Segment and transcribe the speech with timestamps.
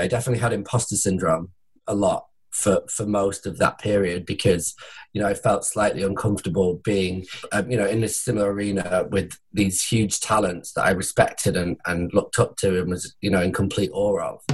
[0.00, 1.50] I definitely had imposter syndrome
[1.86, 4.74] a lot for for most of that period because
[5.12, 9.38] you know I felt slightly uncomfortable being um, you know in a similar arena with
[9.52, 13.40] these huge talents that I respected and, and looked up to and was you know
[13.40, 14.44] in complete awe of.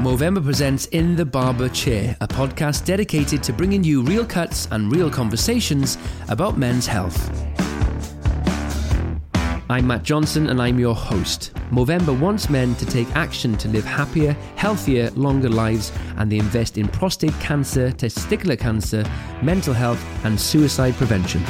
[0.00, 4.94] Movember presents In the Barber Chair, a podcast dedicated to bringing you real cuts and
[4.94, 7.32] real conversations about men's health.
[9.68, 11.52] I'm Matt Johnson and I'm your host.
[11.72, 16.78] Movember wants men to take action to live happier, healthier, longer lives, and they invest
[16.78, 19.04] in prostate cancer, testicular cancer,
[19.42, 21.40] mental health, and suicide prevention.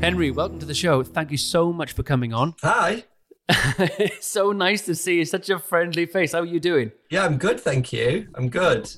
[0.00, 1.02] Henry, welcome to the show.
[1.02, 2.54] Thank you so much for coming on.
[2.62, 3.04] Hi.
[3.50, 5.26] it's so nice to see you.
[5.26, 6.32] Such a friendly face.
[6.32, 6.92] How are you doing?
[7.10, 8.28] Yeah, I'm good, thank you.
[8.34, 8.90] I'm good.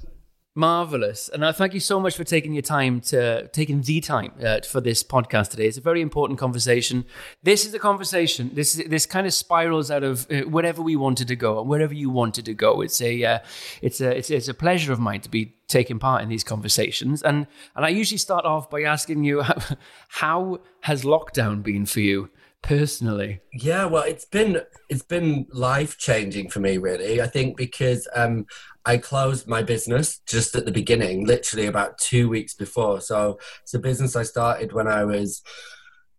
[0.54, 4.32] Marvelous, and I thank you so much for taking your time to taking the time
[4.44, 5.66] uh, for this podcast today.
[5.66, 7.06] It's a very important conversation.
[7.42, 8.50] This is a conversation.
[8.52, 11.94] This this kind of spirals out of uh, wherever we wanted to go and wherever
[11.94, 12.82] you wanted to go.
[12.82, 13.38] It's a uh,
[13.80, 17.22] it's a it's, it's a pleasure of mine to be taking part in these conversations.
[17.22, 19.76] And and I usually start off by asking you how,
[20.10, 22.28] how has lockdown been for you
[22.62, 23.40] personally?
[23.52, 27.20] Yeah, well, it's been it's been life changing for me, really.
[27.20, 28.46] I think because um,
[28.84, 33.00] I closed my business just at the beginning, literally about two weeks before.
[33.00, 35.42] So it's a business I started when I was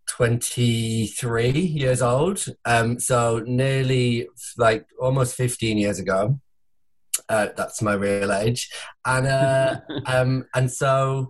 [0.09, 2.45] 23 years old.
[2.65, 6.39] Um, so nearly like almost 15 years ago.
[7.29, 8.71] Uh, that's my real age,
[9.05, 11.29] and uh, um, and so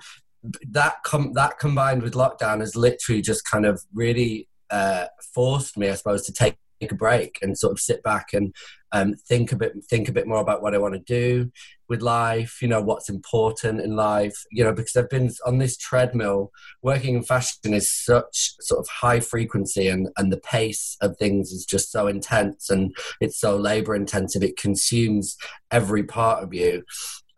[0.69, 5.89] that com- that combined with lockdown has literally just kind of really uh, forced me,
[5.89, 8.53] I suppose, to take a break and sort of sit back and
[8.93, 11.51] um, think a bit think a bit more about what I want to do
[11.89, 12.61] with life.
[12.61, 14.45] You know what's important in life.
[14.51, 16.51] You know because I've been on this treadmill.
[16.83, 21.51] Working in fashion is such sort of high frequency, and and the pace of things
[21.51, 24.43] is just so intense, and it's so labor intensive.
[24.43, 25.37] It consumes
[25.71, 26.83] every part of you.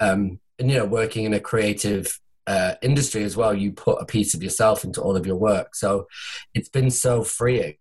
[0.01, 4.05] Um, and you know, working in a creative uh, industry as well, you put a
[4.05, 5.73] piece of yourself into all of your work.
[5.73, 6.07] So
[6.53, 7.77] it's been so freeing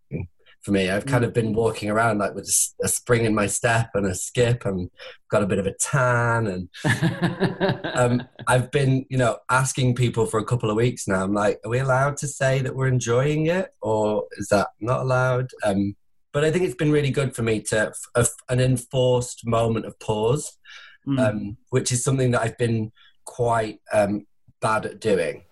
[0.64, 0.90] for me.
[0.90, 2.48] I've kind of been walking around like with
[2.82, 4.90] a, spring in my step and a skip and
[5.30, 6.46] got a bit of a tan.
[6.46, 6.68] And
[7.94, 11.22] um, I've been, you know, asking people for a couple of weeks now.
[11.22, 15.02] I'm like, are we allowed to say that we're enjoying it or is that not
[15.02, 15.50] allowed?
[15.64, 15.96] Um,
[16.32, 19.98] but I think it's been really good for me to f- an enforced moment of
[20.00, 20.58] pause,
[21.06, 21.20] mm.
[21.20, 22.90] um, which is something that I've been
[23.26, 24.26] quite um,
[24.62, 25.44] bad at doing.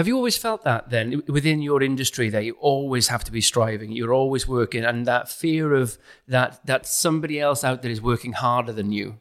[0.00, 3.42] Have you always felt that then within your industry that you always have to be
[3.42, 8.00] striving, you're always working, and that fear of that that somebody else out there is
[8.00, 9.20] working harder than you?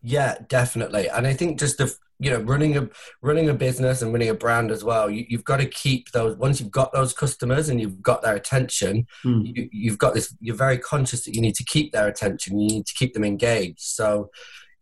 [0.00, 1.10] Yeah, definitely.
[1.10, 2.88] And I think just the you know running a
[3.20, 6.34] running a business and running a brand as well, you, have got to keep those.
[6.34, 9.54] Once you've got those customers and you've got their attention, mm.
[9.54, 10.34] you, you've got this.
[10.40, 12.58] You're very conscious that you need to keep their attention.
[12.58, 13.80] You need to keep them engaged.
[13.80, 14.30] So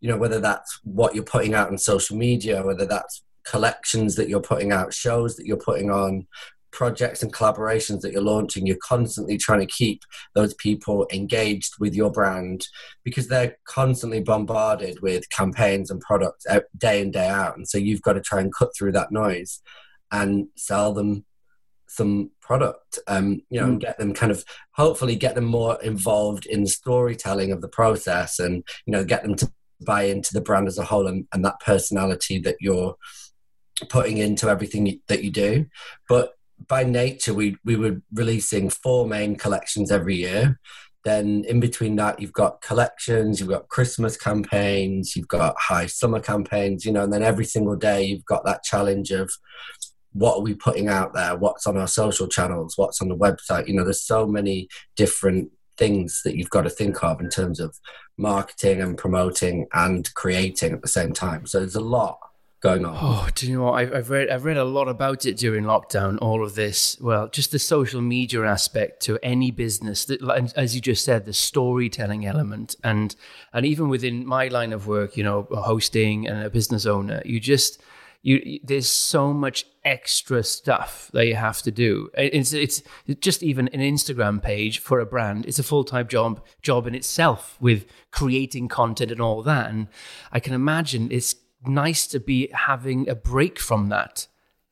[0.01, 4.29] you know whether that's what you're putting out on social media whether that's collections that
[4.29, 6.27] you're putting out, shows that you're putting on,
[6.71, 10.03] projects and collaborations that you're launching, you're constantly trying to keep
[10.35, 12.67] those people engaged with your brand
[13.05, 16.47] because they're constantly bombarded with campaigns and products
[16.77, 17.57] day in, day out.
[17.57, 19.63] And so you've got to try and cut through that noise
[20.11, 21.25] and sell them
[21.91, 23.71] some product um you know mm.
[23.71, 27.69] and get them kind of hopefully get them more involved in the storytelling of the
[27.69, 31.27] process and you know get them to buy into the brand as a whole and,
[31.33, 32.95] and that personality that you're
[33.89, 35.67] putting into everything that you do.
[36.09, 36.35] But
[36.67, 40.59] by nature, we we were releasing four main collections every year.
[41.05, 46.21] Then in between that, you've got collections, you've got Christmas campaigns, you've got high summer
[46.21, 49.31] campaigns, you know, and then every single day you've got that challenge of
[50.13, 53.69] what are we putting out there what's on our social channels what's on the website
[53.69, 57.61] you know there's so many different things that you've got to think of in terms
[57.61, 57.77] of
[58.17, 62.19] marketing and promoting and creating at the same time so there's a lot
[62.61, 65.25] going on oh do you know what I've, I've read i've read a lot about
[65.27, 70.05] it during lockdown all of this well just the social media aspect to any business
[70.07, 73.15] that as you just said the storytelling element and
[73.53, 77.39] and even within my line of work you know hosting and a business owner you
[77.39, 77.81] just
[78.23, 82.11] you there's so much extra stuff that you have to do.
[82.15, 82.83] It's it's
[83.21, 85.47] just even an Instagram page for a brand.
[85.47, 89.71] It's a full time job job in itself with creating content and all that.
[89.71, 89.89] And
[90.33, 94.27] I can imagine it's nice to be having a break from that.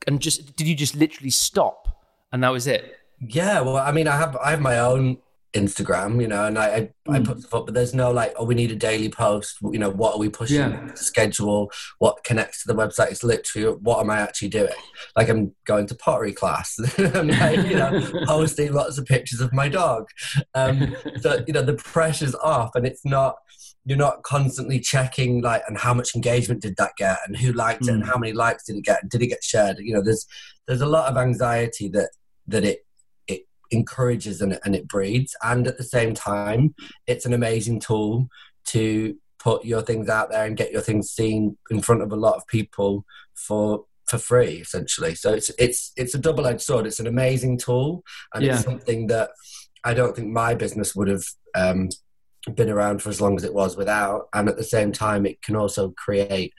[0.07, 2.99] And just did you just literally stop and that was it?
[3.19, 5.19] Yeah, well, I mean, I have I have my own
[5.53, 6.91] Instagram, you know, and I, I, mm.
[7.09, 9.57] I, put stuff up, but there's no like, oh, we need a daily post.
[9.63, 10.57] You know, what are we pushing?
[10.57, 10.95] Yeah.
[10.95, 13.11] Schedule what connects to the website.
[13.11, 14.73] It's literally what am I actually doing?
[15.15, 16.77] Like I'm going to pottery class.
[16.99, 20.07] I'm like, you know, posting lots of pictures of my dog.
[20.55, 23.37] Um, so you know, the pressure's off, and it's not.
[23.89, 27.83] You're not constantly checking like, and how much engagement did that get, and who liked
[27.83, 27.89] mm.
[27.89, 28.07] it, and mm.
[28.09, 29.77] how many likes did it get, and did it get shared?
[29.79, 30.27] You know, there's
[30.67, 32.11] there's a lot of anxiety that
[32.49, 32.86] that it
[33.71, 35.35] encourages and, and it breeds.
[35.43, 36.75] And at the same time,
[37.07, 38.29] it's an amazing tool
[38.67, 42.17] to put your things out there and get your things seen in front of a
[42.17, 43.05] lot of people
[43.35, 48.03] for for free essentially so it's it's it's a double-edged sword it's an amazing tool
[48.35, 48.55] and yeah.
[48.55, 49.31] it's something that
[49.85, 51.25] i don't think my business would have
[51.55, 51.89] um,
[52.55, 55.41] been around for as long as it was without and at the same time it
[55.43, 56.53] can also create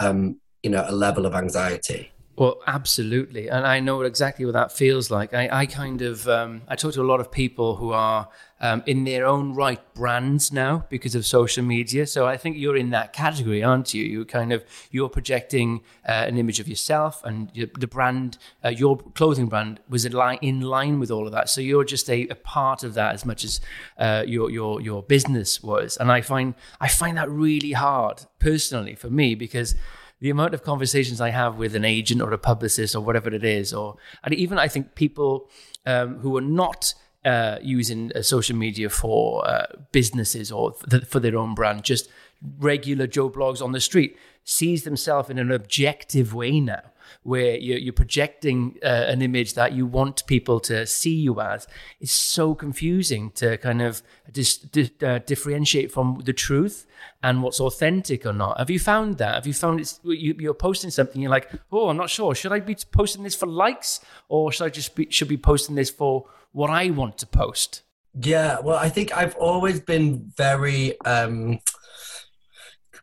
[0.00, 4.72] um, you know a level of anxiety well, absolutely, and I know exactly what that
[4.72, 5.32] feels like.
[5.32, 8.28] I, I kind of um, I talk to a lot of people who are
[8.60, 12.06] um, in their own right brands now because of social media.
[12.06, 14.02] So I think you're in that category, aren't you?
[14.04, 18.96] You kind of you're projecting uh, an image of yourself, and the brand, uh, your
[18.96, 21.48] clothing brand, was in line, in line with all of that.
[21.48, 23.60] So you're just a, a part of that as much as
[23.96, 25.96] uh, your your your business was.
[25.98, 29.76] And I find I find that really hard personally for me because
[30.24, 33.44] the amount of conversations I have with an agent or a publicist or whatever it
[33.44, 35.50] is, or and even I think people
[35.84, 36.94] um, who are not
[37.26, 40.72] uh, using uh, social media for uh, businesses or
[41.06, 42.08] for their own brand, just
[42.58, 46.82] regular Joe Bloggs on the street, sees themselves in an objective way now
[47.22, 51.66] where you're, projecting uh, an image that you want people to see you as
[52.00, 54.02] is so confusing to kind of
[54.32, 56.86] di- uh, differentiate from the truth
[57.22, 58.58] and what's authentic or not.
[58.58, 59.36] Have you found that?
[59.36, 62.34] Have you found it's you, you're posting something you're like, oh, I'm not sure.
[62.34, 65.76] Should I be posting this for likes or should I just be, should be posting
[65.76, 67.82] this for what I want to post?
[68.20, 71.58] Yeah, well, I think I've always been very um,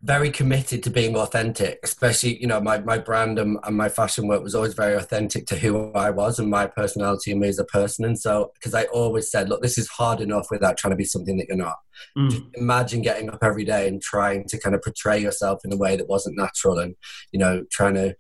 [0.04, 4.28] very committed to being authentic, especially, you know, my, my brand and, and my fashion
[4.28, 7.60] work was always very authentic to who I was and my personality and me as
[7.60, 8.06] a person.
[8.06, 11.06] And so, because I always said, look, this is hard enough without trying to be
[11.06, 11.78] something that you're not.
[12.18, 12.50] Mm.
[12.56, 15.96] imagine getting up every day and trying to kind of portray yourself in a way
[15.96, 16.96] that wasn't natural and,
[17.32, 18.16] you know, trying to,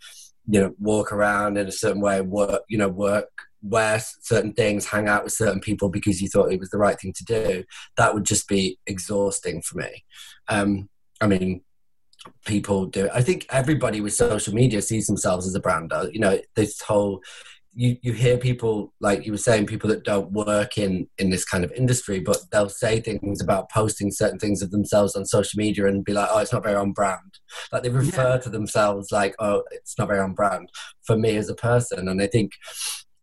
[0.47, 3.29] you know, walk around in a certain way, work, you know, work
[3.63, 6.99] wear certain things, hang out with certain people because you thought it was the right
[6.99, 7.63] thing to do,
[7.95, 10.03] that would just be exhausting for me.
[10.47, 10.89] Um,
[11.21, 11.61] I mean,
[12.45, 13.11] people do it.
[13.13, 15.91] I think everybody with social media sees themselves as a brand.
[16.11, 17.21] You know, this whole
[17.73, 21.45] you, you hear people like you were saying people that don't work in in this
[21.45, 25.57] kind of industry but they'll say things about posting certain things of themselves on social
[25.57, 27.39] media and be like oh it's not very on brand
[27.71, 28.37] like they refer yeah.
[28.37, 30.69] to themselves like oh it's not very on brand
[31.03, 32.51] for me as a person and i think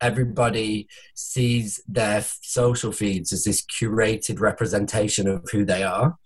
[0.00, 6.16] everybody sees their social feeds as this curated representation of who they are.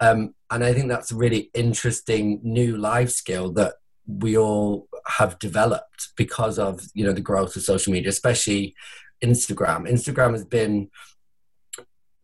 [0.00, 3.74] Um, and I think that's a really interesting new life skill that
[4.06, 8.74] we all have developed because of you know the growth of social media, especially
[9.22, 9.90] Instagram.
[9.90, 10.90] Instagram has been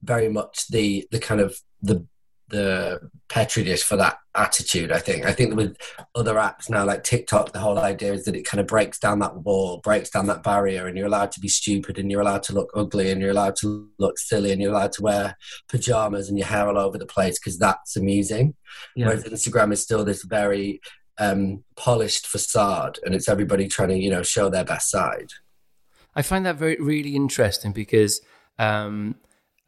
[0.03, 2.07] very much the the kind of the
[2.53, 4.93] the petri dish for that attitude.
[4.93, 5.25] I think.
[5.25, 5.77] I think with
[6.15, 9.19] other apps now, like TikTok, the whole idea is that it kind of breaks down
[9.19, 12.45] that wall, breaks down that barrier, and you're allowed to be stupid, and you're allowed
[12.45, 15.37] to look ugly, and you're allowed to look silly, and you're allowed to wear
[15.69, 18.55] pajamas and your hair all over the place because that's amusing.
[18.95, 19.07] Yeah.
[19.07, 20.81] Whereas Instagram is still this very
[21.19, 25.31] um, polished facade, and it's everybody trying to you know show their best side.
[26.15, 28.21] I find that very really interesting because.
[28.59, 29.17] Um,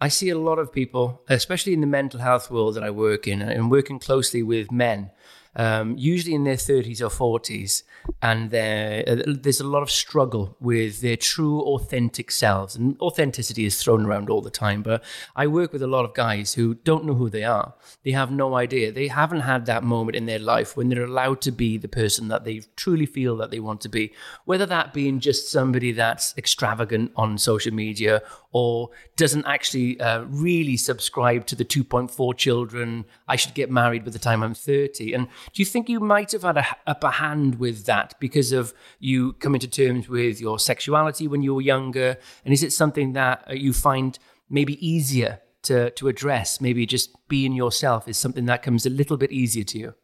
[0.00, 3.26] I see a lot of people, especially in the mental health world that I work
[3.26, 5.10] in, and working closely with men,
[5.56, 7.82] um, usually in their 30s or 40s,
[8.20, 12.76] and uh, there's a lot of struggle with their true, authentic selves.
[12.76, 14.82] And authenticity is thrown around all the time.
[14.82, 15.02] But
[15.34, 17.75] I work with a lot of guys who don't know who they are.
[18.04, 18.92] They have no idea.
[18.92, 22.28] They haven't had that moment in their life when they're allowed to be the person
[22.28, 24.12] that they truly feel that they want to be,
[24.44, 30.76] whether that being just somebody that's extravagant on social media or doesn't actually uh, really
[30.76, 35.12] subscribe to the 2.4 children, I should get married by the time I'm 30.
[35.12, 38.74] And do you think you might have had a upper hand with that because of
[38.98, 42.16] you coming to terms with your sexuality when you were younger?
[42.44, 46.60] And is it something that uh, you find maybe easier to, to address?
[46.60, 49.94] Maybe just being yourself is something that comes a little bit easier to you?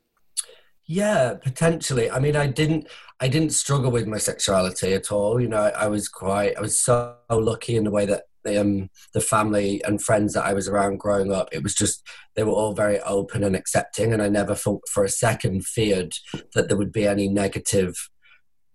[0.87, 2.11] Yeah, potentially.
[2.11, 2.89] I mean, I didn't,
[3.21, 5.41] I didn't struggle with my sexuality at all.
[5.41, 8.61] You know, I, I was quite, I was so lucky in the way that the,
[8.61, 12.07] um, the family and friends that I was around growing up, it was just
[12.37, 16.13] they were all very open and accepting, and I never thought for a second feared
[16.55, 17.95] that there would be any negative,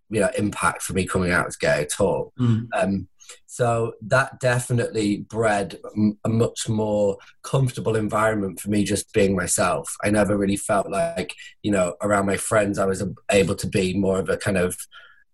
[0.09, 2.33] you know, impact for me coming out as gay at all.
[2.39, 2.67] Mm.
[2.75, 3.07] Um,
[3.47, 5.79] so that definitely bred
[6.23, 9.95] a much more comfortable environment for me just being myself.
[10.03, 13.97] I never really felt like, you know, around my friends, I was able to be
[13.97, 14.77] more of a kind of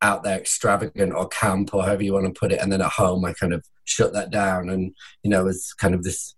[0.01, 2.59] out there extravagant or camp or however you want to put it.
[2.59, 4.93] And then at home, I kind of shut that down and,
[5.23, 6.35] you know, was kind of this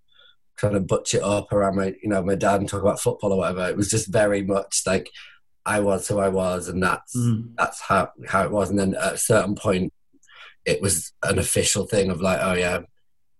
[0.57, 3.33] trying to butch it up around my, you know, my dad and talk about football
[3.33, 3.67] or whatever.
[3.69, 5.09] It was just very much like
[5.65, 7.51] I was who I was and that's, mm.
[7.57, 8.69] that's how, how it was.
[8.69, 9.93] And then at a certain point,
[10.65, 12.81] it was an official thing of like, oh yeah,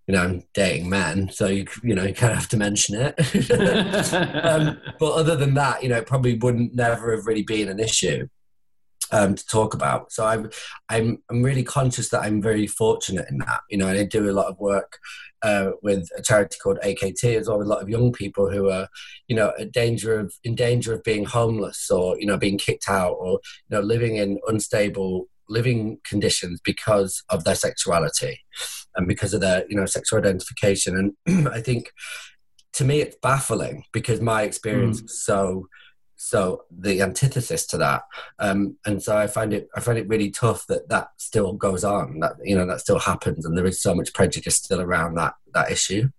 [0.07, 2.95] you know, I'm dating men, so you you know you kind of have to mention
[2.99, 3.13] it.
[4.43, 7.79] um, but other than that, you know, it probably wouldn't never have really been an
[7.79, 8.27] issue
[9.13, 10.11] um, to talk about.
[10.11, 10.49] So I'm,
[10.89, 13.61] I'm, I'm really conscious that I'm very fortunate in that.
[13.69, 14.97] You know, and I do a lot of work
[15.43, 18.69] uh, with a charity called AKT as well, with a lot of young people who
[18.69, 18.87] are,
[19.27, 22.89] you know, in danger of in danger of being homeless or you know being kicked
[22.89, 23.39] out or
[23.69, 28.39] you know living in unstable living conditions because of their sexuality
[28.95, 31.13] and because of their you know sexual identification.
[31.27, 31.91] And I think
[32.73, 35.05] to me it's baffling because my experience mm.
[35.05, 35.67] is so
[36.23, 38.03] so the antithesis to that
[38.39, 41.83] um, and so i find it i find it really tough that that still goes
[41.83, 45.15] on that you know that still happens and there is so much prejudice still around
[45.15, 46.09] that that issue.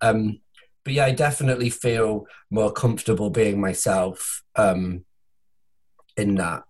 [0.00, 0.40] Um,
[0.84, 5.04] but yeah i definitely feel more comfortable being myself um,
[6.16, 6.62] in that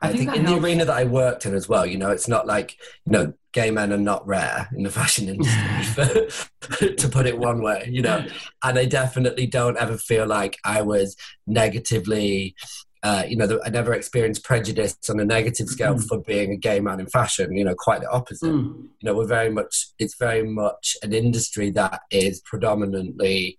[0.00, 0.60] I, I think, think in helps.
[0.60, 3.32] the arena that I worked in as well, you know, it's not like, you know,
[3.52, 6.28] gay men are not rare in the fashion industry,
[6.96, 8.24] to put it one way, you know.
[8.62, 12.54] And I definitely don't ever feel like I was negatively,
[13.02, 16.06] uh, you know, I never experienced prejudice on a negative scale mm.
[16.06, 17.56] for being a gay man in fashion.
[17.56, 18.50] You know, quite the opposite.
[18.50, 18.74] Mm.
[19.00, 19.88] You know, we're very much.
[19.98, 23.56] It's very much an industry that is predominantly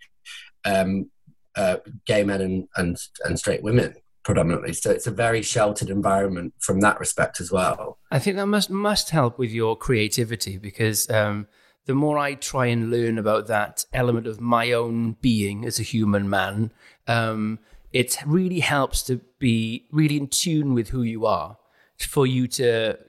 [0.65, 1.09] um,
[1.55, 3.95] uh, gay men and, and and straight women
[4.29, 4.73] predominantly.
[4.73, 7.97] So it's a very sheltered environment from that respect as well.
[8.11, 11.47] I think that must must help with your creativity because um,
[11.87, 15.81] the more I try and learn about that element of my own being as a
[15.81, 16.71] human man,
[17.07, 17.57] um,
[17.91, 21.57] it really helps to be really in tune with who you are,
[21.97, 22.99] for you to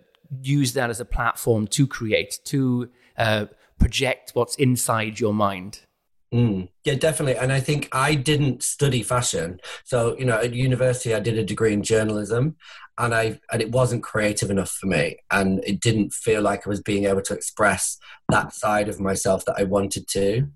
[0.41, 3.45] use that as a platform to create, to uh,
[3.79, 5.81] project what's inside your mind.
[6.33, 7.37] Mm, yeah, definitely.
[7.37, 9.61] And I think I didn't study fashion.
[9.85, 12.57] So, you know, at university, I did a degree in journalism
[12.99, 15.19] and I, and it wasn't creative enough for me.
[15.31, 19.45] And it didn't feel like I was being able to express that side of myself
[19.47, 20.49] that I wanted to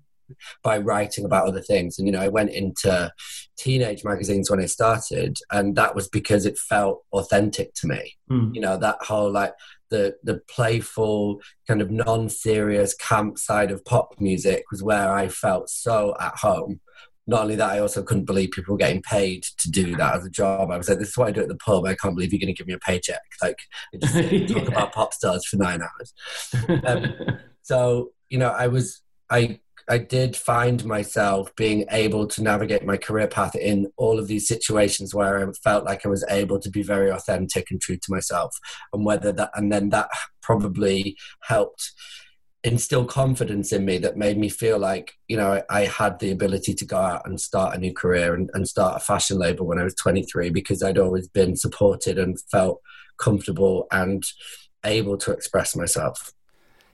[0.63, 1.99] by writing about other things.
[1.99, 3.11] And, you know, I went into
[3.57, 8.15] teenage magazines when I started, and that was because it felt authentic to me.
[8.31, 8.55] Mm.
[8.55, 9.53] You know, that whole like
[9.89, 15.69] the the playful kind of non-serious camp side of pop music was where I felt
[15.69, 16.81] so at home.
[17.27, 20.25] Not only that, I also couldn't believe people were getting paid to do that as
[20.25, 20.69] a job.
[20.69, 21.85] I was like, "This is what I do at the pub.
[21.85, 23.57] I can't believe you're going to give me a paycheck." Like,
[23.99, 24.45] just yeah.
[24.45, 26.13] talk about pop stars for nine hours.
[26.85, 27.13] Um,
[27.63, 32.97] so, you know, I was I I did find myself being able to navigate my
[32.97, 36.69] career path in all of these situations where I felt like I was able to
[36.69, 38.55] be very authentic and true to myself,
[38.93, 40.09] and whether that and then that
[40.41, 41.91] probably helped
[42.63, 46.73] instill confidence in me that made me feel like you know I, had the ability
[46.73, 49.77] to go out and start a new career and, and start a fashion label when
[49.77, 52.81] I was 23 because I'd always been supported and felt
[53.19, 54.23] comfortable and
[54.83, 56.33] able to express myself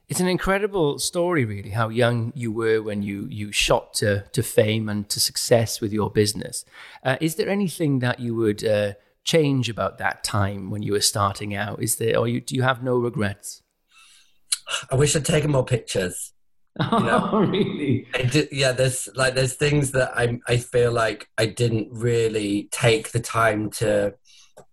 [0.08, 4.42] it's an incredible story, really, how young you were when you you shot to to
[4.42, 6.64] fame and to success with your business.
[7.02, 8.92] Uh, is there anything that you would uh,
[9.24, 11.82] change about that time when you were starting out?
[11.82, 13.62] Is there, or you, do you have no regrets?
[14.90, 16.32] I wish I'd taken more pictures.
[16.80, 17.28] You know?
[17.32, 18.06] Oh, really?
[18.30, 23.12] Did, yeah, there's like there's things that I I feel like I didn't really take
[23.12, 24.14] the time to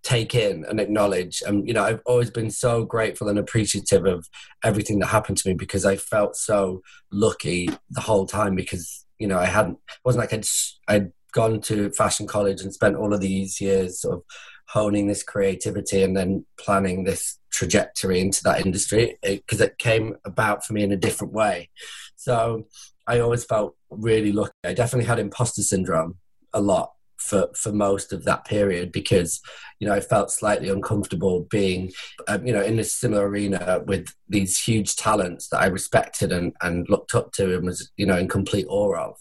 [0.04, 1.42] take in and acknowledge.
[1.46, 4.28] And you know, I've always been so grateful and appreciative of
[4.64, 6.82] everything that happened to me because I felt so
[7.12, 10.46] lucky the whole time because you know I hadn't it wasn't like I'd
[10.88, 14.24] I'd gone to fashion college and spent all of these years sort of
[14.70, 20.16] honing this creativity and then planning this trajectory into that industry because it, it, came
[20.26, 21.70] about for me in a different way.
[22.16, 22.68] So
[23.08, 24.52] I always felt really lucky.
[24.64, 26.18] I definitely had imposter syndrome
[26.54, 26.92] a lot
[27.30, 29.42] for for most of that period because
[29.80, 31.92] you know I felt slightly uncomfortable being
[32.28, 36.54] um, you know in a similar arena with these huge talents that I respected and
[36.62, 39.18] and looked up to and was you know in complete awe of,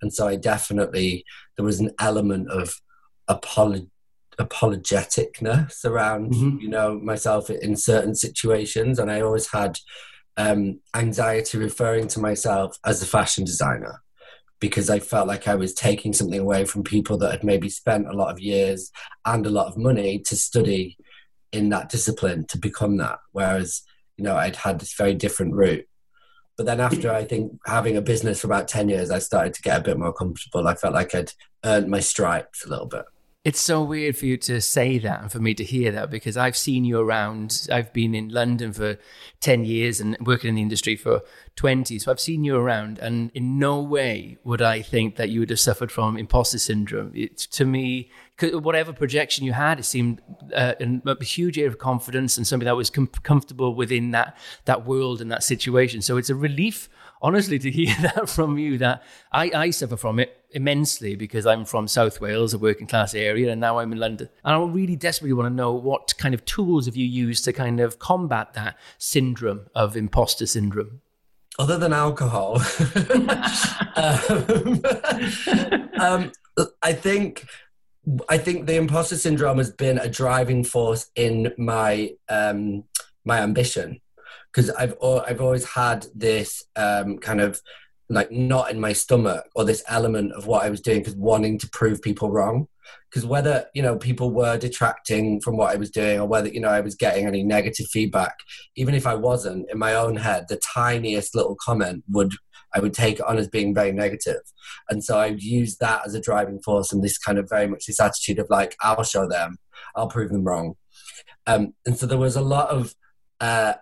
[0.00, 1.24] and so I definitely
[1.56, 2.74] there was an element of
[3.28, 3.88] apology
[4.40, 6.58] apologeticness around mm-hmm.
[6.58, 8.98] you know myself in certain situations.
[8.98, 9.78] And i always had
[10.38, 14.01] um, anxiety referring to myself as a fashion designer
[14.62, 18.06] because i felt like i was taking something away from people that had maybe spent
[18.06, 18.92] a lot of years
[19.26, 20.96] and a lot of money to study
[21.52, 23.18] in that discipline to become that.
[23.32, 23.82] Whereas
[24.16, 25.86] you know i'd had this very different route.
[26.56, 29.62] But then after i think having a business for about 10 years i started to
[29.62, 30.66] get a bit more comfortable.
[30.66, 31.32] I felt like i'd
[31.64, 33.04] earned my stripes a little bit
[33.44, 36.36] it's so weird for you to say that and for me to hear that because
[36.36, 37.66] I've seen you around.
[37.72, 38.98] I've been in London for
[39.40, 41.22] 10 years and working in the industry for
[41.56, 41.98] 20.
[41.98, 45.50] So I've seen you around, and in no way would I think that you would
[45.50, 47.10] have suffered from imposter syndrome.
[47.16, 50.22] It, to me, whatever projection you had, it seemed
[50.54, 54.86] uh, a huge area of confidence and something that was com- comfortable within that, that
[54.86, 56.00] world and that situation.
[56.00, 56.88] So it's a relief
[57.22, 61.64] honestly, to hear that from you, that I, I suffer from it immensely because I'm
[61.64, 64.28] from South Wales, a working class area, and now I'm in London.
[64.44, 67.52] And I really desperately want to know what kind of tools have you used to
[67.52, 71.00] kind of combat that syndrome of imposter syndrome?
[71.58, 72.56] Other than alcohol,
[73.96, 74.82] um,
[76.00, 76.32] um,
[76.82, 77.46] I think
[78.28, 82.84] I think the imposter syndrome has been a driving force in my um,
[83.24, 84.00] my ambition
[84.52, 87.60] because I've I've always had this um, kind of
[88.08, 91.58] like knot in my stomach or this element of what I was doing because wanting
[91.58, 92.68] to prove people wrong.
[93.10, 96.60] Because whether you know people were detracting from what I was doing or whether you
[96.60, 98.34] know I was getting any negative feedback,
[98.76, 102.32] even if I wasn't in my own head, the tiniest little comment would
[102.74, 104.40] I would take it on as being very negative.
[104.88, 107.66] And so I would use that as a driving force and this kind of very
[107.66, 109.58] much this attitude of like, I'll show them,
[109.94, 110.74] I'll prove them wrong.
[111.46, 112.94] Um, and so there was a lot of
[113.40, 113.74] uh,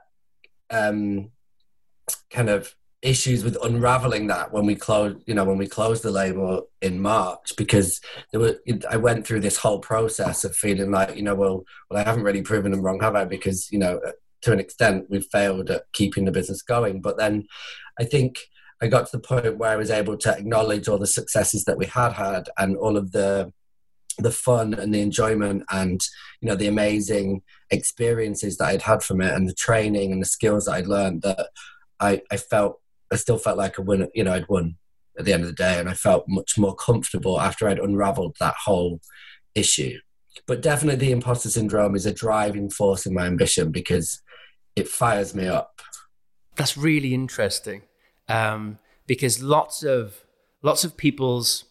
[0.71, 1.31] um,
[2.31, 6.11] kind of issues with unraveling that when we closed you know when we closed the
[6.11, 7.99] label in march because
[8.31, 8.59] there were
[8.91, 12.25] i went through this whole process of feeling like you know well well i haven't
[12.25, 13.25] really proven them wrong have i?
[13.25, 14.01] Because you know
[14.43, 17.01] to an extent we've failed at keeping the business going.
[17.01, 17.47] But then
[17.99, 18.39] i think
[18.83, 21.79] i got to the point where i was able to acknowledge all the successes that
[21.79, 23.51] we had had and all of the
[24.23, 26.01] the fun and the enjoyment and
[26.41, 30.27] you know the amazing experiences that I'd had from it and the training and the
[30.27, 31.49] skills that I'd learned that
[31.99, 32.81] I, I felt
[33.13, 34.77] I still felt like a win you know I'd won
[35.19, 38.37] at the end of the day and I felt much more comfortable after I'd unraveled
[38.41, 39.01] that whole
[39.55, 39.99] issue.
[40.47, 44.23] But definitely the imposter syndrome is a driving force in my ambition because
[44.77, 45.81] it fires me up.
[46.57, 47.83] That's really interesting
[48.29, 50.25] um, because lots of
[50.63, 51.65] lots of people's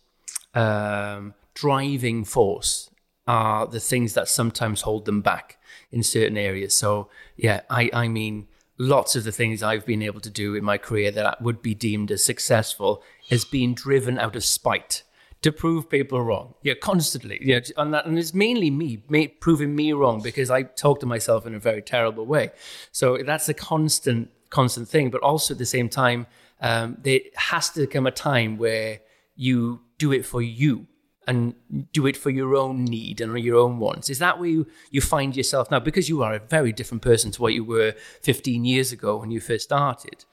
[0.53, 2.89] um, driving force
[3.27, 5.57] are the things that sometimes hold them back
[5.91, 6.75] in certain areas.
[6.75, 10.63] So, yeah, I, I mean, lots of the things I've been able to do in
[10.63, 15.03] my career that would be deemed as successful has been driven out of spite
[15.41, 16.53] to prove people wrong.
[16.63, 17.39] Yeah, constantly.
[17.41, 21.05] Yeah, and, that, and it's mainly me, me proving me wrong because I talk to
[21.05, 22.51] myself in a very terrible way.
[22.91, 25.09] So that's a constant, constant thing.
[25.09, 26.27] But also at the same time,
[26.61, 28.99] um, there has to come a time where
[29.35, 30.87] you do it for you
[31.29, 31.53] and
[31.93, 34.09] do it for your own need and your own wants.
[34.09, 35.79] Is that where you, you find yourself now?
[35.79, 39.29] Because you are a very different person to what you were 15 years ago when
[39.29, 40.25] you first started.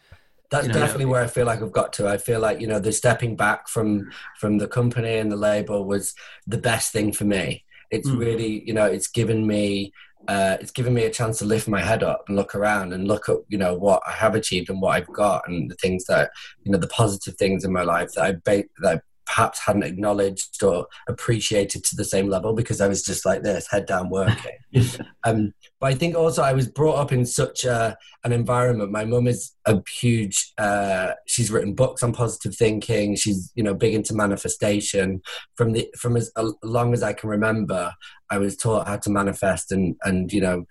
[0.50, 2.08] That's you know, definitely where I feel like I've got to.
[2.08, 5.84] I feel like you know the stepping back from from the company and the label
[5.84, 6.14] was
[6.46, 7.64] the best thing for me.
[7.90, 8.18] It's mm.
[8.18, 9.92] really you know it's given me
[10.28, 13.08] uh, it's given me a chance to lift my head up and look around and
[13.08, 16.04] look at you know what I have achieved and what I've got and the things
[16.06, 16.30] that
[16.62, 19.82] you know the positive things in my life that I ba- that I perhaps hadn't
[19.82, 24.08] acknowledged or appreciated to the same level because I was just like this, head down
[24.08, 24.56] working.
[25.24, 28.92] um, but I think also I was brought up in such a, an environment.
[28.92, 33.16] My mum is a huge, uh, she's written books on positive thinking.
[33.16, 35.20] She's, you know, big into manifestation.
[35.56, 36.30] From the from as
[36.62, 37.92] long as I can remember,
[38.30, 40.64] I was taught how to manifest and, and you know,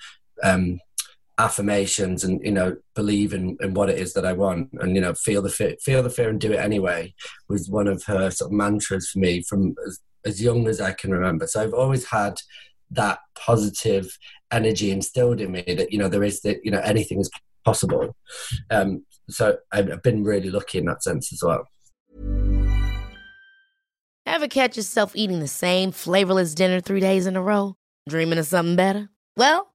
[0.43, 0.79] um,
[1.37, 5.01] affirmations and you know believe in, in what it is that I want and you
[5.01, 7.13] know feel the fear feel the fear and do it anyway
[7.49, 10.93] was one of her sort of mantras for me from as, as young as I
[10.93, 11.45] can remember.
[11.45, 12.39] So I've always had
[12.91, 14.17] that positive
[14.51, 17.29] energy instilled in me that you know there is that you know anything is
[17.65, 18.15] possible.
[18.71, 21.67] Um so I've been really lucky in that sense as well.
[24.25, 27.75] Ever catch yourself eating the same flavorless dinner three days in a row?
[28.07, 29.09] Dreaming of something better?
[29.35, 29.74] Well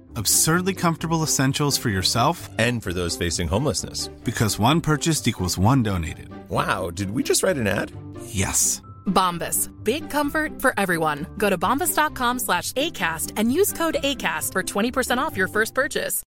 [0.15, 4.07] Absurdly comfortable essentials for yourself and for those facing homelessness.
[4.23, 6.29] Because one purchased equals one donated.
[6.49, 7.91] Wow, did we just write an ad?
[8.25, 8.81] Yes.
[9.05, 9.69] Bombas.
[9.83, 11.27] Big comfort for everyone.
[11.37, 16.23] Go to bombas.com slash ACAST and use code ACAST for 20% off your first purchase.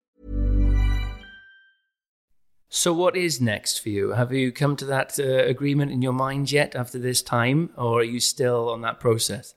[2.71, 4.11] So, what is next for you?
[4.11, 8.01] Have you come to that uh, agreement in your mind yet after this time, or
[8.01, 9.55] are you still on that process?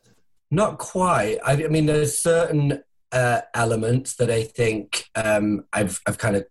[0.51, 1.37] Not quite.
[1.45, 2.83] I, I mean, there's certain
[3.13, 6.47] uh, elements that I think um, I've I've kind of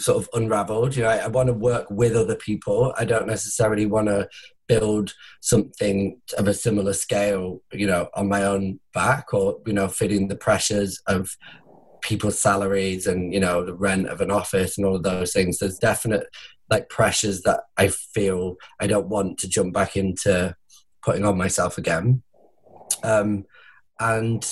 [0.00, 0.96] sort of unraveled.
[0.96, 2.94] You know, I, I want to work with other people.
[2.98, 4.28] I don't necessarily want to
[4.68, 9.88] build something of a similar scale, you know, on my own back or you know,
[9.88, 11.36] fitting the pressures of
[12.02, 15.58] people's salaries and you know the rent of an office and all of those things.
[15.58, 16.26] There's definite
[16.70, 20.54] like pressures that I feel I don't want to jump back into
[21.02, 22.22] putting on myself again.
[23.02, 23.44] Um,
[23.98, 24.46] and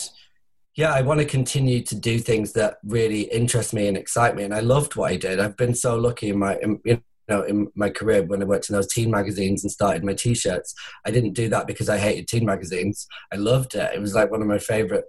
[0.79, 4.45] yeah, I want to continue to do things that really interest me and excite me.
[4.45, 5.41] And I loved what I did.
[5.41, 8.71] I've been so lucky in my, in, you know, in my career when I worked
[8.71, 10.73] in those teen magazines and started my t-shirts.
[11.05, 13.09] I didn't do that because I hated teen magazines.
[13.33, 13.93] I loved it.
[13.93, 15.07] It was like one of my favorite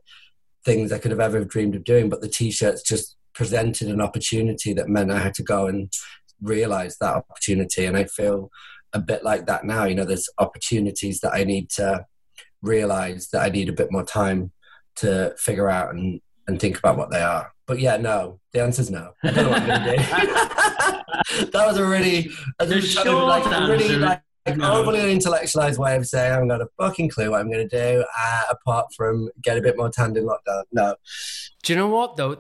[0.66, 2.10] things I could have ever dreamed of doing.
[2.10, 5.94] But the t-shirts just presented an opportunity that meant I had to go and
[6.42, 7.86] realize that opportunity.
[7.86, 8.50] And I feel
[8.94, 9.84] a bit like that now.
[9.84, 12.08] You know, there's opportunities that I need to
[12.64, 14.52] realize that I need a bit more time
[14.98, 17.54] to figure out and, and think about what they are.
[17.66, 18.40] But yeah, no.
[18.54, 19.12] The answer is no.
[19.24, 20.04] I don't know what I'm going to do.
[21.52, 26.34] that was a really, a really, like, really like, overly intellectualized way of saying I
[26.34, 29.62] haven't got a fucking clue what I'm going to do, uh, apart from get a
[29.62, 30.64] bit more tanned in lockdown.
[30.72, 30.96] No.
[31.64, 32.38] Do you know what though?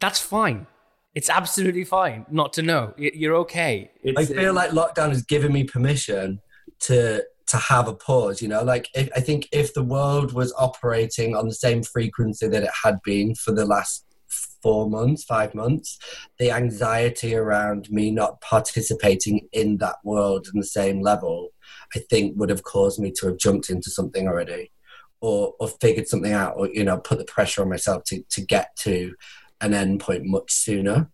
[0.00, 0.66] That's fine.
[1.14, 2.94] It's absolutely fine not to know.
[2.96, 3.90] You're okay.
[4.02, 6.40] It's, I feel like lockdown has given me permission
[6.80, 8.62] to to have a pause you know?
[8.62, 12.70] Like if, i think if the world was operating on the same frequency that it
[12.84, 14.04] had been for the last
[14.62, 15.98] four months five months
[16.38, 21.48] the anxiety around me not participating in that world in the same level
[21.96, 24.70] i think would have caused me to have jumped into something already
[25.20, 28.40] or or figured something out or you know put the pressure on myself to to
[28.42, 29.14] get to
[29.60, 31.10] an end point much sooner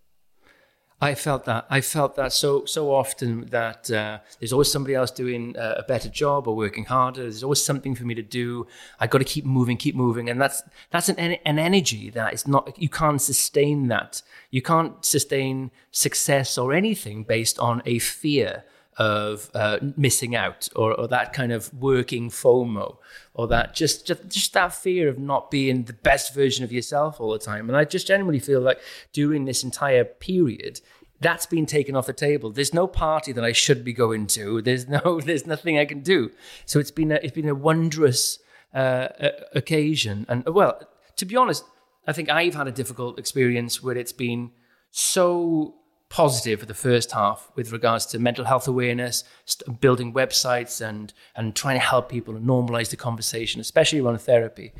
[0.99, 1.67] I felt that.
[1.69, 6.09] I felt that so so often that uh, there's always somebody else doing a better
[6.09, 7.23] job or working harder.
[7.23, 8.67] There's always something for me to do.
[8.99, 12.49] I got to keep moving, keep moving, and that's that's an an energy that is
[12.49, 12.81] not.
[12.81, 14.23] You can't sustain that.
[14.51, 18.65] You can't sustain success or anything based on a fear
[18.99, 22.97] of uh, missing out or, or that kind of working FOMO
[23.35, 27.21] or that just, just just that fear of not being the best version of yourself
[27.21, 27.69] all the time.
[27.69, 28.81] And I just genuinely feel like
[29.13, 30.81] during this entire period,
[31.21, 32.51] that's been taken off the table.
[32.51, 34.63] There's no party that I should be going to.
[34.63, 36.31] There's no there's nothing I can do.
[36.65, 38.39] So it's been a, it's been a wondrous
[38.73, 39.09] uh,
[39.55, 40.25] occasion.
[40.29, 40.81] And well,
[41.17, 41.65] to be honest,
[42.07, 44.53] I think I've had a difficult experience where it's been
[44.91, 45.75] so
[46.09, 51.13] positive for the first half with regards to mental health awareness, st- building websites, and
[51.35, 54.73] and trying to help people and normalize the conversation, especially around therapy.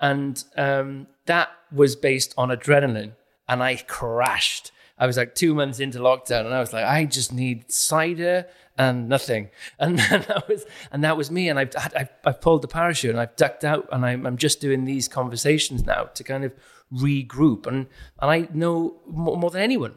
[0.00, 3.12] And um, that was based on adrenaline,
[3.48, 4.72] and I crashed.
[4.98, 8.46] I was like two months into lockdown, and I was like, I just need cider
[8.76, 11.48] and nothing, and that was and that was me.
[11.48, 14.60] And I've I've, I've pulled the parachute, and I've ducked out, and I'm I'm just
[14.60, 16.54] doing these conversations now to kind of
[16.94, 17.66] regroup.
[17.66, 17.86] And
[18.20, 19.96] and I know more, more than anyone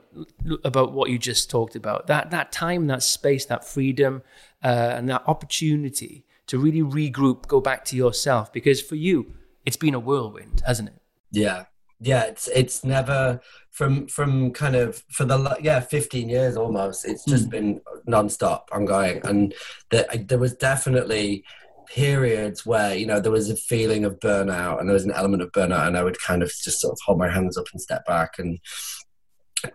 [0.63, 2.07] about what you just talked about.
[2.07, 4.23] That that time, that space, that freedom,
[4.63, 8.51] uh, and that opportunity to really regroup, go back to yourself.
[8.51, 9.33] Because for you,
[9.65, 10.95] it's been a whirlwind, hasn't it?
[11.31, 11.65] Yeah,
[11.99, 12.23] yeah.
[12.23, 17.05] It's it's never from from kind of for the yeah 15 years almost.
[17.05, 17.51] It's just mm.
[17.51, 19.53] been nonstop ongoing, and
[19.89, 21.43] the, there was definitely
[21.87, 25.41] periods where you know there was a feeling of burnout and there was an element
[25.41, 27.81] of burnout and i would kind of just sort of hold my hands up and
[27.81, 28.59] step back and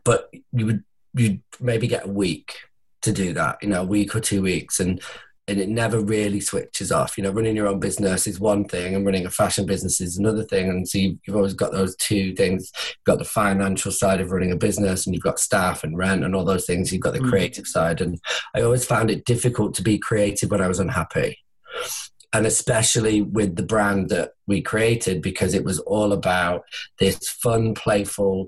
[0.04, 2.54] but you would you'd maybe get a week
[3.00, 5.00] to do that you know a week or two weeks and
[5.48, 7.18] and it never really switches off.
[7.18, 10.16] You know running your own business is one thing and running a fashion business is
[10.16, 10.70] another thing.
[10.70, 12.70] And so you've, you've always got those two things.
[12.74, 16.24] You've got the financial side of running a business and you've got staff and rent
[16.24, 16.92] and all those things.
[16.92, 17.28] You've got the mm.
[17.28, 18.00] creative side.
[18.00, 18.20] And
[18.54, 21.38] i always found it difficult to be creative when i was unhappy
[22.32, 26.62] and especially with the brand that we created because it was all about
[26.98, 28.46] this fun playful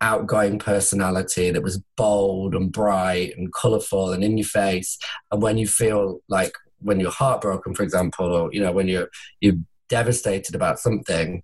[0.00, 4.98] outgoing personality that was bold and bright and colorful and in your face.
[5.30, 9.08] And when you feel like when you're heartbroken for example or you know when you're
[9.40, 9.56] you're
[9.88, 11.42] devastated about something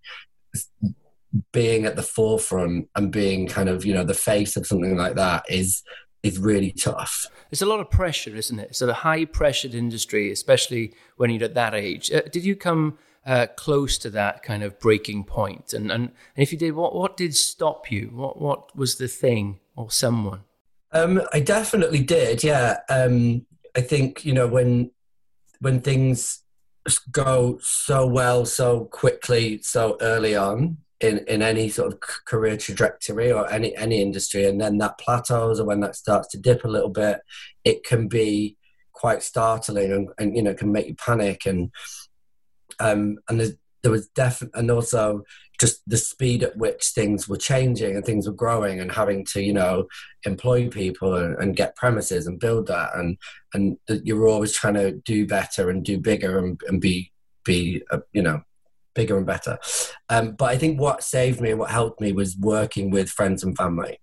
[1.52, 5.14] being at the forefront and being kind of you know the face of something like
[5.14, 5.82] that is
[6.22, 7.26] is really tough.
[7.50, 8.70] It's a lot of pressure, isn't it?
[8.70, 12.10] It's a high pressured industry, especially when you're at that age.
[12.12, 15.72] Uh, did you come uh, close to that kind of breaking point?
[15.72, 18.10] And, and, and if you did, what, what did stop you?
[18.12, 20.40] What, what was the thing or someone?
[20.92, 22.78] Um, I definitely did, yeah.
[22.88, 24.90] Um, I think, you know, when,
[25.60, 26.42] when things
[27.12, 33.32] go so well, so quickly, so early on, in, in any sort of career trajectory
[33.32, 36.68] or any any industry and then that plateaus or when that starts to dip a
[36.68, 37.20] little bit.
[37.64, 38.56] It can be
[38.92, 41.46] quite startling and, and you know can make you panic.
[41.46, 41.70] And
[42.78, 45.22] um and there was definitely and also
[45.58, 49.42] just the speed at which things were changing and things were growing and having to
[49.42, 49.86] you know
[50.24, 52.94] employ people and, and get premises and build that.
[52.94, 53.16] And
[53.54, 57.10] and you're always trying to do better and do bigger and, and be
[57.44, 58.42] be uh, you know
[58.94, 59.58] bigger and better.
[60.08, 63.42] Um, but I think what saved me and what helped me was working with friends
[63.42, 63.98] and family.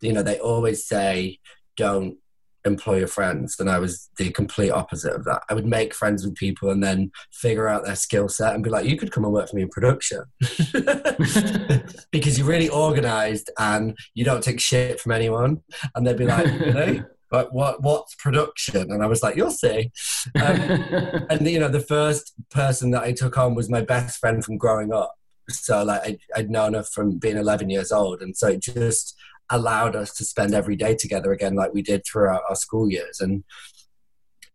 [0.00, 1.38] You know, they always say,
[1.76, 2.16] don't
[2.64, 3.56] employ your friends.
[3.58, 5.42] And I was the complete opposite of that.
[5.48, 8.70] I would make friends with people and then figure out their skill set and be
[8.70, 10.22] like, you could come and work for me in production.
[12.12, 15.62] because you're really organized and you don't take shit from anyone.
[15.94, 17.02] And they'd be like, really?
[17.30, 18.90] But what what's production?
[18.90, 19.90] And I was like, you'll see.
[20.34, 20.60] Um,
[21.30, 24.56] and you know, the first person that I took on was my best friend from
[24.56, 25.14] growing up.
[25.50, 29.14] So like I, I'd known her from being 11 years old, and so it just
[29.50, 33.20] allowed us to spend every day together again, like we did throughout our school years,
[33.20, 33.44] and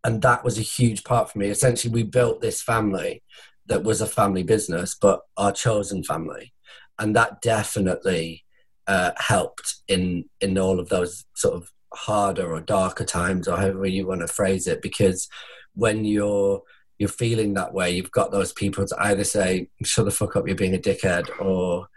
[0.03, 1.47] and that was a huge part for me.
[1.47, 3.23] Essentially, we built this family
[3.67, 6.53] that was a family business, but our chosen family,
[6.99, 8.43] and that definitely
[8.87, 13.85] uh, helped in in all of those sort of harder or darker times or however
[13.85, 15.27] you want to phrase it because
[15.75, 16.61] when you're
[16.99, 20.47] you're feeling that way you've got those people to either say shut the fuck up
[20.47, 21.87] you're being a dickhead or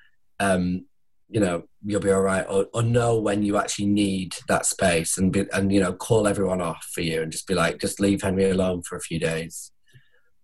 [0.40, 0.84] um
[1.28, 5.18] you know you'll be all right or, or know when you actually need that space
[5.18, 8.00] and be, and you know call everyone off for you and just be like just
[8.00, 9.72] leave henry alone for a few days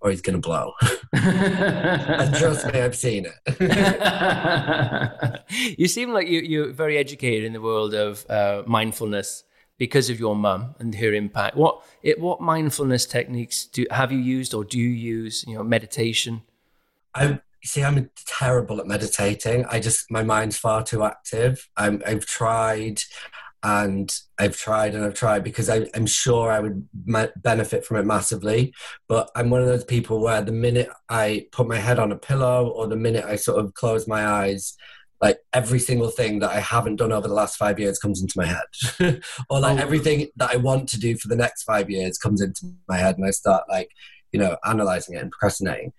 [0.03, 0.73] or he's going to blow.
[2.39, 3.35] trust me, I've seen it.
[5.79, 9.45] you seem like you, you're very educated in the world of uh, mindfulness
[9.79, 11.57] because of your mum and her impact.
[11.57, 15.45] What it, what mindfulness techniques do have you used or do you use?
[15.47, 16.43] You know, meditation.
[17.15, 17.83] I see.
[17.85, 19.65] I'm terrible at meditating.
[19.67, 21.69] I just my mind's far too active.
[21.77, 23.03] I'm, I've tried
[23.63, 27.99] and I've tried and I've tried because I, am sure I would ma- benefit from
[27.99, 28.75] it massively.
[29.09, 32.17] But I'm one of those people where the minute I put my head on a
[32.17, 34.75] pillow or the minute I sort of close my eyes,
[35.21, 38.35] like every single thing that I haven't done over the last five years comes into
[38.37, 39.83] my head, or like oh.
[39.83, 43.17] everything that I want to do for the next five years comes into my head,
[43.17, 43.91] and I start like
[44.33, 45.93] you know analyzing it and procrastinating.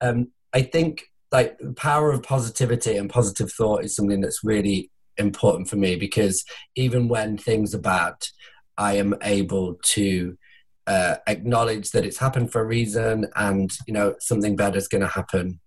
[0.00, 4.90] Um, I think like the power of positivity and positive thought is something that's really
[5.20, 8.14] important for me because even when things are bad,
[8.76, 10.36] I am able to
[10.86, 15.02] uh, acknowledge that it's happened for a reason and you know something better is going
[15.02, 15.60] to happen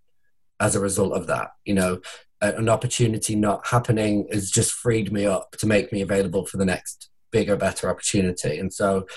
[0.60, 2.02] as a result of that you know
[2.44, 6.66] an opportunity not happening has just freed me up to make me available for the
[6.66, 8.60] next bigger, better opportunity.
[8.60, 9.08] And so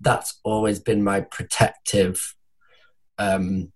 [0.00, 2.34] that's always been my protective,
[3.18, 3.72] um,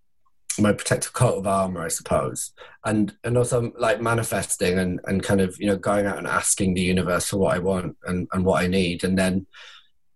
[0.62, 2.53] my protective coat of armor, I suppose.
[2.85, 6.75] And and also like manifesting and, and kind of, you know, going out and asking
[6.75, 9.05] the universe for what I want and, and what I need.
[9.05, 9.47] And then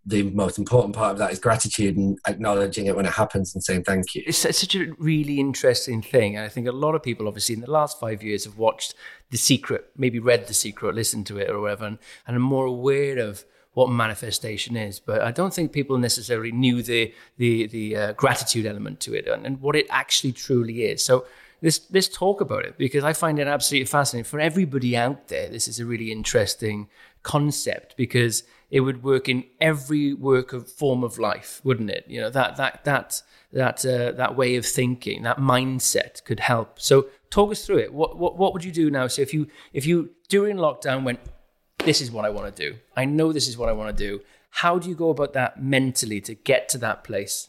[0.07, 3.63] the most important part of that is gratitude and acknowledging it when it happens and
[3.63, 4.23] saying thank you.
[4.27, 6.37] It's, such a really interesting thing.
[6.37, 8.95] And I think a lot of people, obviously, in the last five years have watched
[9.31, 12.67] The Secret, maybe read The Secret, listened to it or whatever, and, and are more
[12.67, 14.99] aware of what manifestation is.
[14.99, 19.29] But I don't think people necessarily knew the, the, the uh, gratitude element to it
[19.29, 21.05] and, and what it actually truly is.
[21.05, 21.25] So
[21.63, 24.29] let's, let's talk about it because I find it absolutely fascinating.
[24.29, 26.89] For everybody out there, this is a really interesting
[27.23, 32.05] concept because– it would work in every work of form of life, wouldn't it?
[32.07, 36.81] You know that that that that uh, that way of thinking, that mindset could help.
[36.81, 37.93] So talk us through it.
[37.93, 39.09] What what what would you do now?
[39.09, 41.21] So if you if you during lockdown went,
[41.85, 42.77] this is what I want to do.
[42.97, 44.21] I know this is what I want to do.
[44.51, 47.49] How do you go about that mentally to get to that place?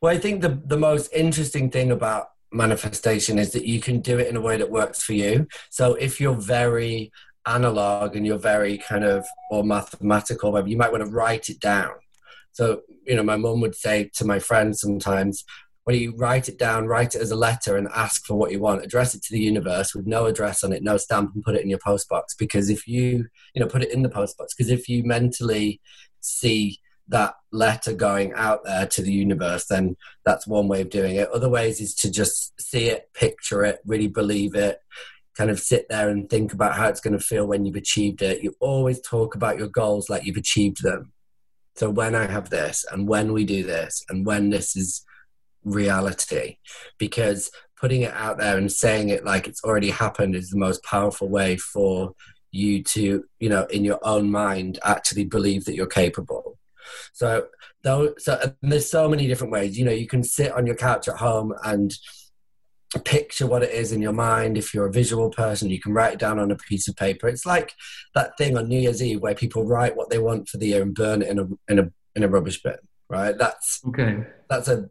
[0.00, 4.18] Well, I think the the most interesting thing about manifestation is that you can do
[4.18, 5.46] it in a way that works for you.
[5.70, 7.10] So if you're very
[7.46, 11.60] analog and you're very kind of or mathematical, whatever, you might want to write it
[11.60, 11.92] down.
[12.52, 15.44] So, you know, my mum would say to my friends sometimes,
[15.86, 18.58] when you write it down, write it as a letter and ask for what you
[18.58, 18.84] want.
[18.84, 21.62] Address it to the universe with no address on it, no stamp, and put it
[21.62, 22.36] in your postbox.
[22.36, 25.80] Because if you, you know, put it in the postbox, because if you mentally
[26.18, 31.14] see that letter going out there to the universe, then that's one way of doing
[31.14, 31.30] it.
[31.30, 34.80] Other ways is to just see it, picture it, really believe it,
[35.36, 38.22] kind of sit there and think about how it's going to feel when you've achieved
[38.22, 38.42] it.
[38.42, 41.12] You always talk about your goals like you've achieved them.
[41.76, 45.04] So when I have this and when we do this and when this is
[45.66, 46.56] reality,
[46.96, 50.82] because putting it out there and saying it like it's already happened is the most
[50.82, 52.12] powerful way for
[52.50, 56.58] you to, you know, in your own mind, actually believe that you're capable.
[57.12, 57.48] So,
[57.82, 59.78] though, so there's so many different ways.
[59.78, 61.92] You know, you can sit on your couch at home and
[63.04, 64.56] picture what it is in your mind.
[64.56, 67.28] If you're a visual person, you can write it down on a piece of paper.
[67.28, 67.72] It's like
[68.14, 70.82] that thing on New Year's Eve where people write what they want for the year
[70.82, 72.76] and burn it in a in a in a rubbish bin.
[73.10, 73.36] Right?
[73.36, 74.24] That's okay.
[74.48, 74.88] That's a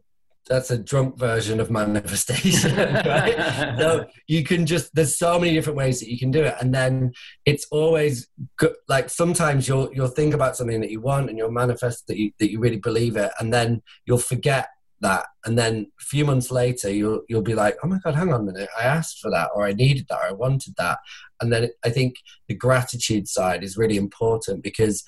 [0.48, 3.76] that's a drunk version of manifestation, right?
[3.78, 6.74] so you can just there's so many different ways that you can do it, and
[6.74, 7.12] then
[7.44, 8.74] it's always good.
[8.88, 12.32] Like sometimes you'll you'll think about something that you want and you'll manifest that you
[12.38, 14.68] that you really believe it, and then you'll forget
[15.00, 18.32] that and then a few months later you'll you'll be like oh my god hang
[18.32, 20.98] on a minute i asked for that or i needed that or i wanted that
[21.40, 22.16] and then i think
[22.48, 25.04] the gratitude side is really important because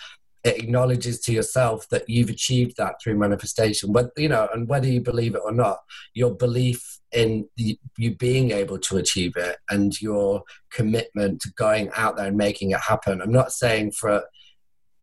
[0.57, 5.01] acknowledges to yourself that you've achieved that through manifestation but you know and whether you
[5.01, 5.79] believe it or not
[6.15, 11.91] your belief in the, you being able to achieve it and your commitment to going
[11.97, 14.23] out there and making it happen i'm not saying for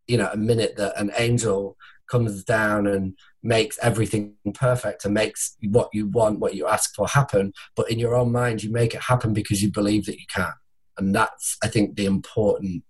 [0.08, 1.76] you know a minute that an angel
[2.08, 7.08] comes down and makes everything perfect and makes what you want, what you ask for
[7.08, 7.54] happen.
[7.76, 10.54] But in your own mind, you make it happen because you believe that you can.
[10.98, 12.84] And that's, I think, the important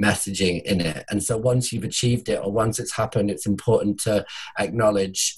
[0.00, 1.04] messaging in it.
[1.10, 4.24] And so once you've achieved it or once it's happened, it's important to
[4.58, 5.36] acknowledge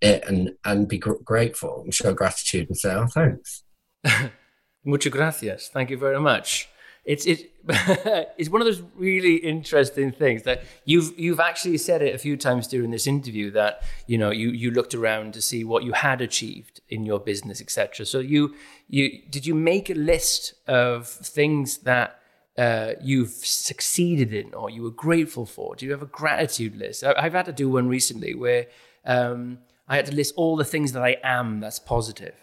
[0.00, 3.64] it and, and be gr- grateful and show gratitude and say, oh, thanks.
[4.84, 5.68] Muchas gracias.
[5.72, 6.68] Thank you very much
[7.08, 7.50] it's it,
[8.36, 12.36] it's one of those really interesting things that you've you've actually said it a few
[12.36, 15.92] times during this interview that you know you you looked around to see what you
[15.92, 18.54] had achieved in your business etc so you
[18.88, 22.17] you did you make a list of things that
[22.58, 27.04] uh, you've succeeded in or you were grateful for do you have a gratitude list
[27.04, 28.66] i've had to do one recently where
[29.04, 32.34] um, i had to list all the things that i am that's positive.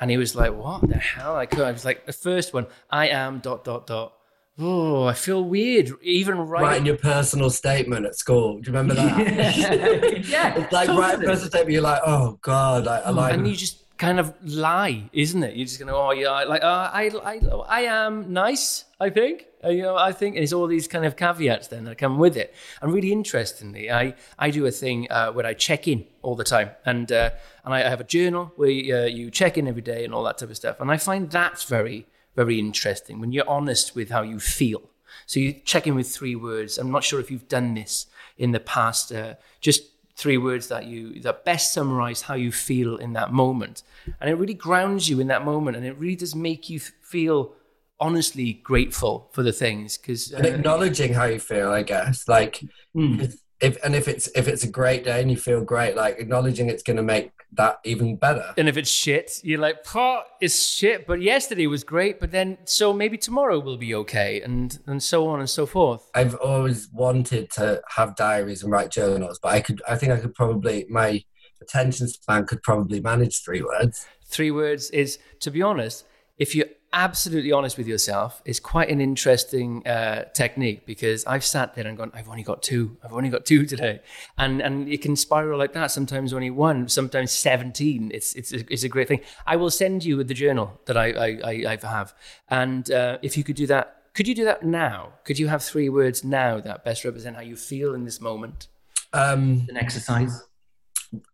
[0.00, 1.60] and he was like, "What the hell?" I, could.
[1.60, 4.12] I was like, "The first one, I am dot dot dot."
[4.58, 5.90] Oh, I feel weird.
[6.02, 8.60] Even writing writing your personal statement at school.
[8.60, 9.18] Do you remember that?
[10.28, 11.00] yeah, it's like totally.
[11.00, 11.72] writing a personal statement.
[11.72, 15.56] You're like, "Oh God, I, I like." And you just kind of lie, isn't it?
[15.56, 18.84] You're just gonna, oh yeah, like uh, I, I, I am nice.
[19.00, 21.98] I think, uh, you know, I think, it's all these kind of caveats then that
[21.98, 22.54] come with it.
[22.80, 26.44] And really interestingly, I, I do a thing uh, where I check in all the
[26.44, 27.30] time, and uh,
[27.64, 30.24] and I have a journal where you, uh, you check in every day and all
[30.24, 30.80] that type of stuff.
[30.80, 34.82] And I find that's very, very interesting when you're honest with how you feel.
[35.26, 36.78] So you check in with three words.
[36.78, 39.12] I'm not sure if you've done this in the past.
[39.12, 39.82] Uh, just
[40.16, 43.82] three words that you that best summarize how you feel in that moment
[44.20, 47.52] and it really grounds you in that moment and it really does make you feel
[47.98, 52.60] honestly grateful for the things because uh, acknowledging how you feel i guess like
[52.96, 53.20] mm.
[53.20, 56.18] if, if and if it's if it's a great day and you feel great like
[56.18, 58.54] acknowledging it's going to make that even better.
[58.56, 61.06] And if it's shit, you're like, oh, it's shit.
[61.06, 62.20] But yesterday was great.
[62.20, 66.10] But then, so maybe tomorrow will be okay, and and so on and so forth.
[66.14, 69.82] I've always wanted to have diaries and write journals, but I could.
[69.88, 71.22] I think I could probably my
[71.60, 74.06] attention span could probably manage three words.
[74.26, 76.04] Three words is, to be honest,
[76.38, 81.74] if you're absolutely honest with yourself, is quite an interesting uh, technique because I've sat
[81.74, 82.96] there and gone, I've only got two.
[83.04, 84.00] I've only got two today,
[84.38, 85.90] and and it can spiral like that.
[85.90, 88.10] Sometimes only one, sometimes seventeen.
[88.14, 89.20] It's it's a, it's a great thing.
[89.46, 92.14] I will send you with the journal that I I, I have,
[92.48, 94.00] and uh, if you could do that.
[94.14, 95.14] Could you do that now?
[95.24, 98.68] Could you have three words now that best represent how you feel in this moment?
[99.12, 100.40] Um, An exercise.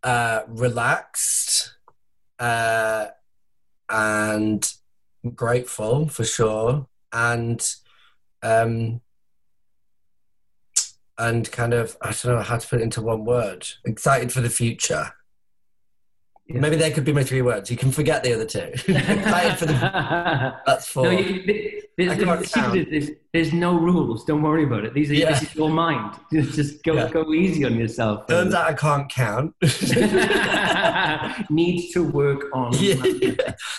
[0.03, 1.75] uh, relaxed,
[2.39, 3.09] uh,
[3.91, 4.73] and
[5.35, 7.75] grateful for sure, and
[8.43, 9.01] um,
[11.19, 13.69] and kind of I don't know how to put it into one word.
[13.85, 15.13] Excited for the future.
[16.53, 17.71] Maybe they could be my three words.
[17.71, 18.59] You can forget the other two.
[18.89, 19.73] Excited for the.
[20.67, 21.05] That's four.
[21.05, 24.25] No, you, there's, I the secret is there's, there's no rules.
[24.25, 24.95] Don't worry about it.
[24.95, 25.31] These are Yeah.
[25.33, 26.17] this is your mind.
[26.33, 27.09] Just, go Yeah.
[27.11, 28.27] go easy on yourself.
[28.27, 29.55] Turns out I can't count.
[31.51, 32.73] Needs to work on.
[32.79, 33.35] yeah,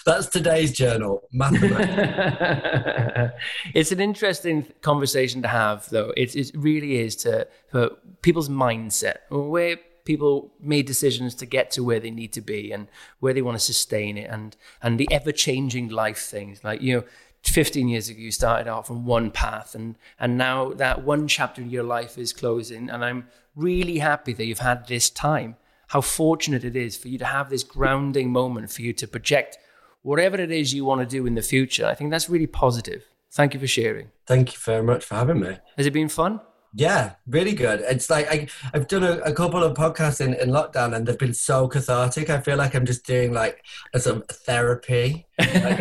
[0.05, 1.27] that's today's journal.
[1.31, 3.33] Mathematics.
[3.73, 6.13] it's an interesting conversation to have, though.
[6.17, 7.91] It, it really is to for
[8.21, 12.87] people's mindset, where people made decisions to get to where they need to be and
[13.19, 16.63] where they want to sustain it, and and the ever changing life things.
[16.63, 17.03] Like you know,
[17.43, 21.61] 15 years ago, you started out from one path, and and now that one chapter
[21.61, 25.57] in your life is closing, and I'm really happy that you've had this time.
[25.87, 29.57] How fortunate it is for you to have this grounding moment for you to project
[30.03, 31.85] whatever it is you want to do in the future.
[31.85, 33.03] I think that's really positive.
[33.31, 34.11] Thank you for sharing.
[34.25, 35.57] Thank you very much for having me.
[35.77, 36.41] Has it been fun?
[36.73, 37.81] Yeah, really good.
[37.81, 41.17] It's like I, I've done a, a couple of podcasts in, in lockdown and they've
[41.17, 42.29] been so cathartic.
[42.29, 45.79] I feel like I'm just doing like a sort of therapy, like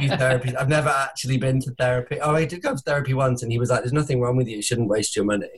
[0.00, 0.56] just a few therapies.
[0.58, 2.20] I've never actually been to therapy.
[2.20, 4.48] Oh, I did go to therapy once and he was like, there's nothing wrong with
[4.48, 4.56] you.
[4.56, 5.48] You shouldn't waste your money.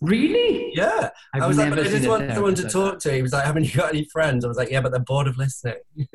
[0.00, 0.72] Really?
[0.74, 1.10] Yeah.
[1.34, 3.12] I've I was like, but I just want someone to like talk to.
[3.12, 4.44] He was like, haven't you got any friends?
[4.44, 5.76] I was like, yeah, but they're bored of listening.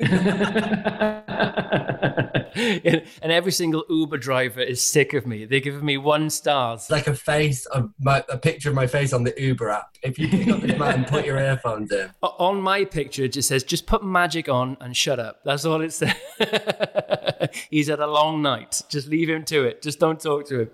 [2.54, 5.44] and every single Uber driver is sick of me.
[5.44, 6.82] They're giving me one stars.
[6.82, 9.88] It's like a face of my, a picture of my face on the Uber app.
[10.02, 12.10] If you pick up this man, put your earphones in.
[12.22, 15.40] On my picture, it just says, just put magic on and shut up.
[15.44, 16.14] That's all it says.
[17.74, 18.82] He's had a long night.
[18.88, 19.82] Just leave him to it.
[19.82, 20.70] Just don't talk to him.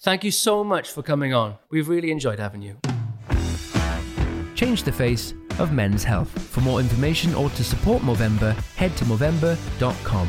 [0.00, 1.56] Thank you so much for coming on.
[1.70, 2.76] We've really enjoyed having you.
[4.54, 6.28] Change the face of men's health.
[6.50, 10.28] For more information or to support Movember, head to Movember.com.